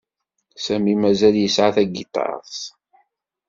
[0.63, 2.57] Sami mazal yesɛa tagiṭart-s.